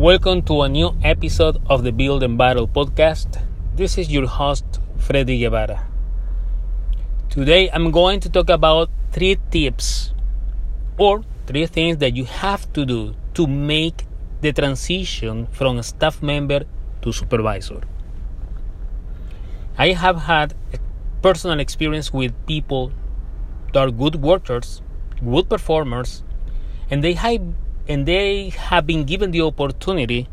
Welcome 0.00 0.40
to 0.48 0.62
a 0.62 0.68
new 0.70 0.96
episode 1.04 1.58
of 1.68 1.84
the 1.84 1.92
Build 1.92 2.22
and 2.22 2.38
Battle 2.38 2.66
podcast. 2.66 3.38
This 3.76 3.98
is 3.98 4.10
your 4.10 4.26
host, 4.26 4.64
Freddy 4.96 5.40
Guevara. 5.40 5.86
Today 7.28 7.68
I'm 7.70 7.90
going 7.90 8.20
to 8.20 8.30
talk 8.30 8.48
about 8.48 8.88
three 9.12 9.36
tips 9.50 10.14
or 10.96 11.22
three 11.46 11.66
things 11.66 11.98
that 11.98 12.16
you 12.16 12.24
have 12.24 12.72
to 12.72 12.86
do 12.86 13.14
to 13.34 13.46
make 13.46 14.06
the 14.40 14.54
transition 14.54 15.48
from 15.48 15.76
a 15.76 15.82
staff 15.82 16.22
member 16.22 16.62
to 17.02 17.12
supervisor. 17.12 17.82
I 19.76 19.88
have 19.88 20.22
had 20.22 20.54
a 20.72 20.78
personal 21.20 21.60
experience 21.60 22.10
with 22.10 22.32
people 22.46 22.90
that 23.74 23.80
are 23.80 23.90
good 23.90 24.16
workers, 24.16 24.80
good 25.22 25.50
performers, 25.50 26.22
and 26.90 27.04
they 27.04 27.12
have 27.12 27.42
and 27.90 28.06
they 28.06 28.50
have 28.50 28.86
been 28.86 29.02
given 29.02 29.32
the 29.32 29.40
opportunity 29.40 30.28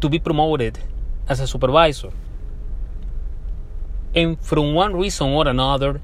to 0.00 0.08
be 0.08 0.18
promoted 0.18 0.78
as 1.28 1.40
a 1.40 1.46
supervisor. 1.46 2.10
And 4.14 4.40
from 4.40 4.72
one 4.72 4.96
reason 4.96 5.28
or 5.28 5.46
another, 5.46 6.00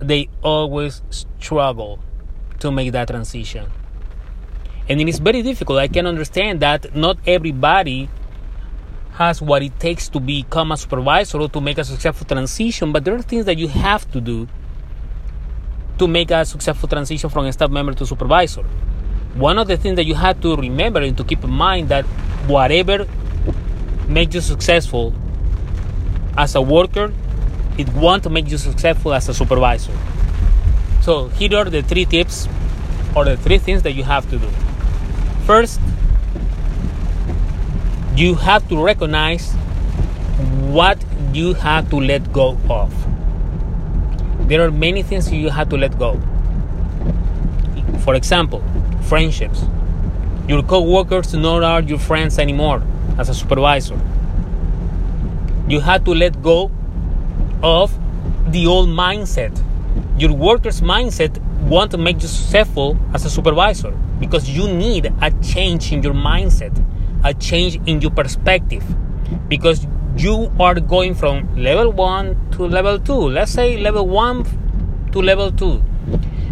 they 0.00 0.28
always 0.42 1.00
struggle 1.10 2.00
to 2.58 2.72
make 2.72 2.90
that 2.90 3.06
transition. 3.06 3.70
And 4.88 5.00
it 5.00 5.08
is 5.08 5.20
very 5.20 5.42
difficult. 5.42 5.78
I 5.78 5.86
can 5.86 6.08
understand 6.08 6.58
that 6.60 6.96
not 6.96 7.18
everybody 7.24 8.08
has 9.12 9.40
what 9.40 9.62
it 9.62 9.78
takes 9.78 10.08
to 10.08 10.18
become 10.18 10.72
a 10.72 10.76
supervisor 10.76 11.38
or 11.38 11.48
to 11.50 11.60
make 11.60 11.78
a 11.78 11.84
successful 11.84 12.26
transition, 12.26 12.90
but 12.90 13.04
there 13.04 13.14
are 13.14 13.22
things 13.22 13.44
that 13.44 13.58
you 13.58 13.68
have 13.68 14.10
to 14.10 14.20
do 14.20 14.48
to 15.98 16.06
make 16.06 16.30
a 16.30 16.44
successful 16.44 16.88
transition 16.88 17.30
from 17.30 17.46
a 17.46 17.52
staff 17.52 17.70
member 17.70 17.92
to 17.94 18.06
supervisor. 18.06 18.62
One 19.34 19.58
of 19.58 19.68
the 19.68 19.76
things 19.76 19.96
that 19.96 20.04
you 20.04 20.14
have 20.14 20.40
to 20.42 20.56
remember 20.56 21.00
and 21.00 21.16
to 21.16 21.24
keep 21.24 21.44
in 21.44 21.50
mind 21.50 21.88
that 21.88 22.04
whatever 22.46 23.06
makes 24.08 24.34
you 24.34 24.40
successful 24.40 25.12
as 26.36 26.54
a 26.54 26.62
worker, 26.62 27.12
it 27.78 27.88
wants 27.94 28.24
to 28.24 28.30
make 28.30 28.48
you 28.48 28.58
successful 28.58 29.12
as 29.12 29.28
a 29.28 29.34
supervisor. 29.34 29.92
So 31.02 31.28
here 31.28 31.56
are 31.56 31.64
the 31.64 31.82
three 31.82 32.04
tips 32.04 32.48
or 33.14 33.24
the 33.24 33.36
three 33.36 33.58
things 33.58 33.82
that 33.82 33.92
you 33.92 34.04
have 34.04 34.28
to 34.30 34.38
do. 34.38 34.48
First, 35.44 35.80
you 38.16 38.34
have 38.34 38.68
to 38.68 38.82
recognize 38.82 39.52
what 40.72 40.98
you 41.32 41.54
have 41.54 41.90
to 41.90 42.00
let 42.00 42.32
go 42.32 42.58
of. 42.68 43.15
There 44.46 44.62
are 44.64 44.70
many 44.70 45.02
things 45.02 45.32
you 45.32 45.50
have 45.50 45.68
to 45.70 45.76
let 45.76 45.98
go. 45.98 46.20
For 48.04 48.14
example, 48.14 48.62
friendships. 49.02 49.64
Your 50.46 50.62
co-workers 50.62 51.34
not 51.34 51.64
are 51.64 51.82
your 51.82 51.98
friends 51.98 52.38
anymore 52.38 52.82
as 53.18 53.28
a 53.28 53.34
supervisor. 53.34 53.98
You 55.68 55.80
have 55.80 56.04
to 56.04 56.12
let 56.12 56.40
go 56.42 56.70
of 57.62 57.92
the 58.52 58.68
old 58.68 58.88
mindset. 58.88 59.60
Your 60.16 60.32
workers' 60.32 60.80
mindset 60.80 61.42
want 61.62 61.90
to 61.90 61.98
make 61.98 62.22
you 62.22 62.28
successful 62.28 62.96
as 63.12 63.24
a 63.24 63.30
supervisor 63.30 63.90
because 64.20 64.48
you 64.48 64.68
need 64.68 65.12
a 65.20 65.30
change 65.42 65.92
in 65.92 66.04
your 66.04 66.14
mindset, 66.14 66.72
a 67.24 67.34
change 67.34 67.80
in 67.86 68.00
your 68.00 68.12
perspective. 68.12 68.84
Because 69.48 69.88
you 70.16 70.50
are 70.58 70.80
going 70.80 71.14
from 71.14 71.54
level 71.56 71.92
1 71.92 72.50
to 72.52 72.66
level 72.66 72.98
2. 72.98 73.12
Let's 73.12 73.52
say 73.52 73.76
level 73.76 74.08
1 74.08 75.10
to 75.12 75.20
level 75.20 75.52
2. 75.52 75.78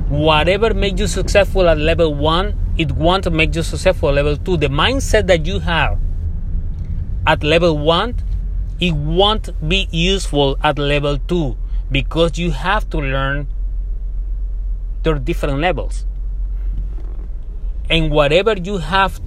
Whatever 0.09 0.75
makes 0.75 1.01
you 1.01 1.07
successful 1.07 1.69
at 1.69 1.79
level 1.79 2.15
1, 2.15 2.75
it 2.77 2.93
won't 2.93 3.31
make 3.33 3.55
you 3.55 3.63
successful 3.63 4.11
at 4.11 4.17
level 4.17 4.37
2. 4.37 4.59
The 4.59 4.69
mindset 4.69 5.27
that 5.29 5.47
you 5.47 5.61
have 5.61 5.99
at 7.27 7.43
level 7.43 7.79
1, 7.79 8.17
it 8.81 8.93
won't 8.93 9.49
be 9.67 9.89
useful 9.91 10.59
at 10.63 10.79
level 10.79 11.17
2 11.17 11.57
because 11.91 12.39
you 12.39 12.51
have 12.51 12.91
to 12.91 12.99
learn 12.99 13.49
their 15.05 15.19
different 15.19 15.61
levels. 15.61 16.05
And 17.89 18.11
whatever 18.11 18.53
you 18.53 18.79
have 18.79 19.21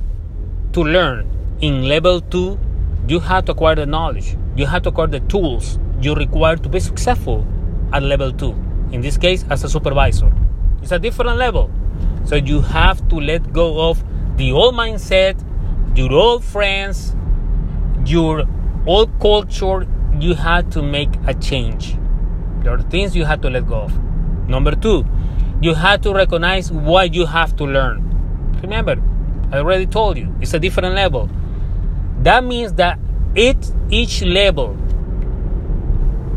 to 0.74 0.84
learn 0.84 1.28
in 1.60 1.88
level 1.88 2.22
2 2.22 2.60
you 3.08 3.20
have 3.20 3.46
to 3.46 3.54
acquire 3.54 3.76
the 3.76 3.86
knowledge, 3.86 4.36
you 4.56 4.66
have 4.66 4.84
to 4.84 4.90
acquire 4.90 5.08
the 5.08 5.20
tools 5.22 5.80
you 6.02 6.14
require 6.14 6.56
to 6.56 6.70
be 6.70 6.80
successful 6.80 7.46
at 7.94 8.04
level 8.04 8.32
two. 8.32 8.52
In 8.92 9.02
this 9.02 9.18
case, 9.18 9.46
as 9.50 9.64
a 9.64 9.70
supervisor, 9.70 10.32
it's 10.82 10.92
a 10.92 11.00
different 11.00 11.38
level. 11.38 11.72
So 12.26 12.36
you 12.36 12.62
have 12.62 13.08
to 13.10 13.16
let 13.16 13.54
go 13.54 13.90
of 13.90 14.04
the 14.38 14.52
old 14.52 14.76
mindset, 14.76 15.42
your 15.98 16.12
old 16.14 16.44
friends, 16.44 17.16
your 18.06 18.44
old 18.86 19.20
culture. 19.20 19.88
You 20.20 20.34
have 20.34 20.70
to 20.72 20.82
make 20.82 21.10
a 21.28 21.34
change. 21.34 21.96
There 22.64 22.74
are 22.74 22.82
things 22.82 23.16
you 23.16 23.26
have 23.26 23.42
to 23.42 23.50
let 23.50 23.68
go 23.68 23.82
of. 23.82 24.50
Number 24.50 24.76
two, 24.76 25.06
you 25.62 25.74
have 25.74 26.02
to 26.02 26.14
recognize 26.14 26.72
what 26.72 27.14
you 27.14 27.26
have 27.26 27.56
to 27.58 27.66
learn. 27.66 28.04
Remember, 28.62 28.96
I 29.52 29.58
already 29.58 29.86
told 29.86 30.18
you, 30.18 30.34
it's 30.42 30.54
a 30.54 30.60
different 30.60 30.96
level. 30.96 31.30
That 32.28 32.44
means 32.44 32.74
that 32.74 33.00
each, 33.38 33.68
each 33.90 34.22
level 34.22 34.76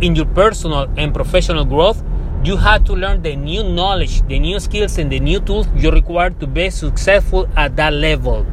in 0.01 0.15
your 0.15 0.27
personal 0.27 0.89
and 0.97 1.13
professional 1.13 1.65
growth, 1.65 2.01
you 2.45 2.57
have 2.59 2.85
to 2.85 2.93
learn 2.93 3.23
the 3.23 3.35
new 3.35 3.65
knowledge, 3.65 4.23
the 4.29 4.39
new 4.39 4.61
skills, 4.61 4.99
and 4.99 5.11
the 5.11 5.19
new 5.19 5.41
tools 5.41 5.67
you 5.75 5.91
require 5.91 6.31
to 6.31 6.47
be 6.47 6.71
successful 6.71 7.49
at 7.57 7.75
that 7.75 7.93
level. 7.93 8.45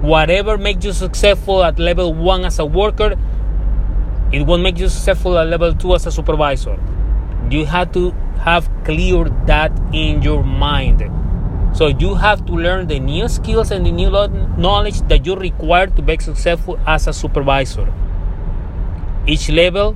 Whatever 0.00 0.56
makes 0.56 0.84
you 0.84 0.92
successful 0.92 1.64
at 1.64 1.80
level 1.80 2.14
one 2.14 2.44
as 2.44 2.60
a 2.60 2.64
worker, 2.64 3.16
it 4.30 4.46
won't 4.46 4.62
make 4.62 4.78
you 4.78 4.88
successful 4.88 5.36
at 5.40 5.48
level 5.48 5.74
two 5.74 5.92
as 5.92 6.06
a 6.06 6.12
supervisor. 6.12 6.78
You 7.50 7.64
have 7.64 7.90
to 7.94 8.12
have 8.38 8.70
clear 8.84 9.24
that 9.46 9.72
in 9.92 10.22
your 10.22 10.44
mind. 10.44 11.02
So 11.76 11.88
you 11.88 12.14
have 12.14 12.46
to 12.46 12.54
learn 12.54 12.86
the 12.86 12.98
new 12.98 13.28
skills 13.28 13.70
and 13.70 13.84
the 13.84 13.90
new 13.92 14.08
knowledge 14.08 15.02
that 15.08 15.26
you 15.26 15.36
require 15.36 15.86
to 15.88 16.00
be 16.00 16.16
successful 16.16 16.80
as 16.86 17.06
a 17.06 17.12
supervisor. 17.12 17.92
Each 19.26 19.50
level 19.50 19.94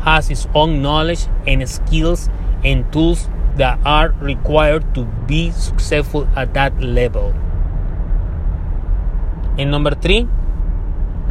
has 0.00 0.30
its 0.30 0.48
own 0.54 0.80
knowledge 0.80 1.26
and 1.46 1.68
skills 1.68 2.30
and 2.64 2.90
tools 2.90 3.28
that 3.56 3.78
are 3.84 4.14
required 4.20 4.94
to 4.94 5.04
be 5.26 5.50
successful 5.50 6.26
at 6.36 6.54
that 6.54 6.80
level. 6.80 7.34
And 9.58 9.70
number 9.70 9.94
three, 9.94 10.26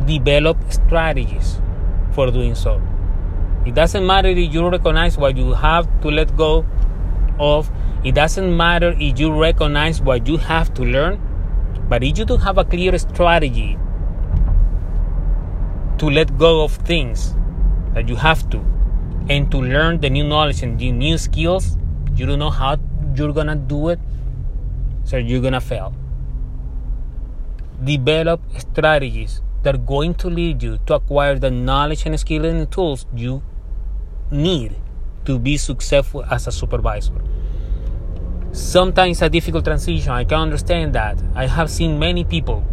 develop 0.06 0.58
strategies 0.72 1.60
for 2.12 2.30
doing 2.30 2.54
so. 2.54 2.80
It 3.66 3.74
doesn't 3.74 4.06
matter 4.06 4.30
if 4.30 4.54
you 4.54 4.70
recognize 4.70 5.18
what 5.18 5.36
you 5.36 5.54
have 5.54 5.90
to 6.02 6.12
let 6.12 6.38
go 6.38 6.64
of 7.40 7.72
it 8.04 8.16
doesn't 8.16 8.56
matter 8.56 8.96
if 8.98 9.20
you 9.20 9.32
recognize 9.34 10.02
what 10.02 10.26
you 10.26 10.38
have 10.38 10.74
to 10.76 10.84
learn, 10.84 11.20
but 11.90 12.02
if 12.02 12.18
you 12.18 12.24
don't 12.24 12.40
have 12.40 12.58
a 12.58 12.64
clear 12.64 12.98
strategy 12.98 13.78
to 15.98 16.10
let 16.10 16.38
go 16.38 16.64
of 16.64 16.72
things 16.92 17.36
that 17.94 18.08
you 18.08 18.16
have 18.16 18.50
to 18.52 18.60
and 19.30 19.52
to 19.52 19.58
learn 19.58 20.00
the 20.00 20.10
new 20.10 20.24
knowledge 20.24 20.64
and 20.64 20.80
the 20.80 20.94
new 20.94 21.18
skills, 21.18 21.78
you 22.16 22.26
don't 22.26 22.40
know 22.40 22.50
how 22.50 22.78
you're 23.16 23.34
gonna 23.34 23.56
do 23.56 23.90
it, 23.90 24.00
so 25.04 25.18
you're 25.18 25.42
gonna 25.42 25.60
fail. 25.60 25.94
Develop 27.84 28.42
strategies 28.58 29.42
that 29.64 29.76
are 29.76 29.80
going 29.80 30.14
to 30.16 30.30
lead 30.30 30.64
you 30.64 30.80
to 30.86 30.94
acquire 30.94 31.38
the 31.38 31.52
knowledge 31.52 32.06
and 32.06 32.18
skill 32.18 32.46
and 32.46 32.72
tools 32.72 33.06
you 33.14 33.44
need 34.32 34.76
to 35.26 35.38
be 35.38 35.58
successful 35.58 36.24
as 36.32 36.48
a 36.48 36.52
supervisor 36.52 37.14
sometimes 38.52 39.22
a 39.22 39.30
difficult 39.30 39.66
transition. 39.66 40.12
I 40.12 40.24
can 40.24 40.40
understand 40.40 40.94
that. 40.94 41.22
I 41.36 41.48
have 41.48 41.70
seen 41.70 42.00
many 42.00 42.24
people, 42.24 42.64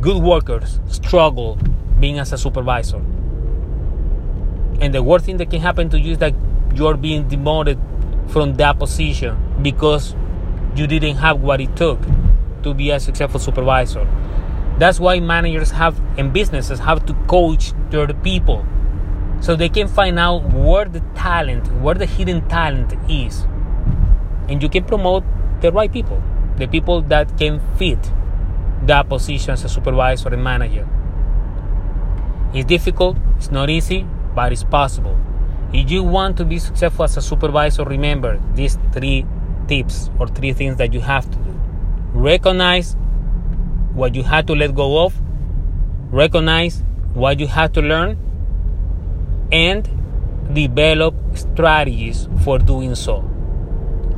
good 0.00 0.22
workers, 0.22 0.80
struggle 0.88 1.58
being 2.00 2.18
as 2.18 2.32
a 2.32 2.38
supervisor. 2.38 3.02
And 4.80 4.92
the 4.92 5.02
worst 5.02 5.24
thing 5.24 5.36
that 5.38 5.50
can 5.50 5.60
happen 5.60 5.88
to 5.90 5.98
you 5.98 6.12
is 6.12 6.18
that 6.18 6.34
you're 6.74 6.96
being 6.96 7.28
demoted 7.28 7.78
from 8.28 8.54
that 8.54 8.78
position 8.78 9.36
because 9.62 10.14
you 10.74 10.86
didn't 10.86 11.16
have 11.16 11.40
what 11.40 11.60
it 11.60 11.74
took 11.76 11.98
to 12.62 12.74
be 12.74 12.90
a 12.90 13.00
successful 13.00 13.40
supervisor. 13.40 14.06
That's 14.78 15.00
why 15.00 15.20
managers 15.20 15.70
have 15.70 15.98
and 16.18 16.32
businesses 16.32 16.78
have 16.80 17.06
to 17.06 17.14
coach 17.26 17.72
their 17.90 18.06
people 18.12 18.66
so 19.40 19.56
they 19.56 19.68
can 19.68 19.88
find 19.88 20.18
out 20.18 20.42
where 20.52 20.84
the 20.86 21.00
talent, 21.14 21.72
where 21.80 21.94
the 21.94 22.06
hidden 22.06 22.46
talent 22.48 22.94
is 23.08 23.46
and 24.48 24.62
you 24.62 24.68
can 24.68 24.84
promote 24.84 25.24
the 25.60 25.72
right 25.72 25.92
people, 25.92 26.22
the 26.56 26.66
people 26.66 27.02
that 27.02 27.36
can 27.38 27.60
fit 27.76 27.98
that 28.82 29.08
position 29.08 29.52
as 29.52 29.64
a 29.64 29.68
supervisor 29.68 30.28
and 30.28 30.42
manager. 30.42 30.88
It's 32.54 32.66
difficult, 32.66 33.16
it's 33.36 33.50
not 33.50 33.70
easy, 33.70 34.06
but 34.34 34.52
it's 34.52 34.64
possible. 34.64 35.18
If 35.72 35.90
you 35.90 36.02
want 36.02 36.36
to 36.38 36.44
be 36.44 36.58
successful 36.58 37.04
as 37.04 37.16
a 37.16 37.22
supervisor, 37.22 37.84
remember 37.84 38.40
these 38.54 38.78
three 38.92 39.26
tips 39.66 40.10
or 40.18 40.28
three 40.28 40.52
things 40.52 40.76
that 40.76 40.92
you 40.92 41.00
have 41.00 41.28
to 41.30 41.36
do. 41.38 41.60
Recognize 42.12 42.96
what 43.92 44.14
you 44.14 44.22
had 44.22 44.46
to 44.46 44.54
let 44.54 44.74
go 44.74 45.04
of, 45.04 45.14
recognize 46.12 46.82
what 47.14 47.40
you 47.40 47.46
had 47.46 47.74
to 47.74 47.82
learn, 47.82 48.16
and 49.50 49.88
develop 50.54 51.14
strategies 51.34 52.28
for 52.44 52.58
doing 52.58 52.94
so. 52.94 53.28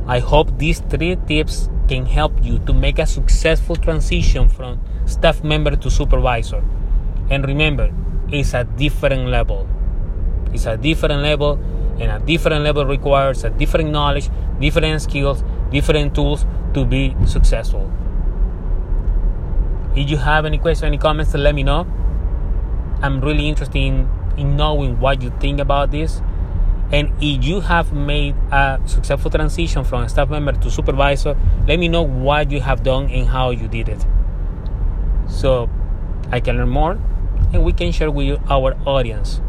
I 0.09 0.17
hope 0.17 0.57
these 0.57 0.79
three 0.79 1.17
tips 1.27 1.69
can 1.87 2.07
help 2.07 2.33
you 2.43 2.57
to 2.65 2.73
make 2.73 2.97
a 2.97 3.05
successful 3.05 3.75
transition 3.75 4.49
from 4.49 4.79
staff 5.05 5.43
member 5.43 5.75
to 5.75 5.91
supervisor. 5.91 6.63
And 7.29 7.45
remember, 7.45 7.93
it's 8.29 8.55
a 8.55 8.63
different 8.63 9.27
level. 9.27 9.69
It's 10.51 10.65
a 10.65 10.77
different 10.77 11.21
level, 11.21 11.59
and 11.99 12.11
a 12.11 12.17
different 12.25 12.63
level 12.63 12.87
requires 12.87 13.43
a 13.43 13.51
different 13.51 13.91
knowledge, 13.91 14.31
different 14.59 14.99
skills, 15.03 15.43
different 15.69 16.15
tools 16.15 16.43
to 16.73 16.85
be 16.85 17.15
successful. 17.27 17.91
If 19.95 20.09
you 20.09 20.17
have 20.17 20.43
any 20.43 20.57
questions, 20.57 20.87
any 20.87 20.97
comments, 20.97 21.35
let 21.35 21.53
me 21.53 21.61
know. 21.61 21.85
I'm 23.03 23.21
really 23.21 23.47
interested 23.47 23.77
in, 23.77 24.09
in 24.37 24.57
knowing 24.57 24.99
what 24.99 25.21
you 25.21 25.31
think 25.39 25.59
about 25.59 25.91
this. 25.91 26.23
And 26.91 27.11
if 27.21 27.43
you 27.43 27.61
have 27.61 27.93
made 27.93 28.35
a 28.51 28.79
successful 28.85 29.29
transition 29.29 29.83
from 29.83 30.03
a 30.03 30.09
staff 30.09 30.29
member 30.29 30.53
to 30.53 30.71
supervisor, 30.71 31.37
let 31.67 31.77
me 31.77 31.87
know 31.87 32.01
what 32.01 32.49
you 32.51 32.61
have 32.61 32.81
done 32.81 33.09
and 33.11 33.27
how 33.27 33.51
you 33.51 33.67
did 33.67 33.89
it. 33.89 34.03
So 35.27 35.69
I 36.31 36.39
can 36.39 36.57
learn 36.57 36.69
more 36.69 36.99
and 37.53 37.63
we 37.63 37.73
can 37.73 37.91
share 37.91 38.09
with 38.09 38.39
our 38.49 38.75
audience 38.87 39.41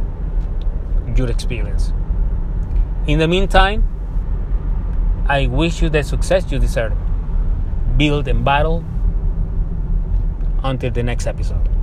your 1.16 1.30
experience. 1.30 1.92
In 3.06 3.18
the 3.18 3.26
meantime, 3.26 3.84
I 5.26 5.46
wish 5.46 5.80
you 5.80 5.88
the 5.88 6.02
success 6.02 6.52
you 6.52 6.58
deserve. 6.58 6.92
Build 7.96 8.28
and 8.28 8.44
battle 8.44 8.84
until 10.62 10.90
the 10.90 11.02
next 11.02 11.26
episode. 11.26 11.79